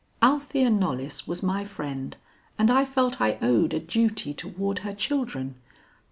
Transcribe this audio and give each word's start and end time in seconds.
"Althea 0.23 0.71
Knollys 0.71 1.27
was 1.27 1.43
my 1.43 1.63
friend, 1.63 2.17
and 2.57 2.71
I 2.71 2.85
felt 2.85 3.21
I 3.21 3.37
owed 3.39 3.71
a 3.71 3.79
duty 3.79 4.33
toward 4.33 4.79
her 4.79 4.95
children. 4.95 5.57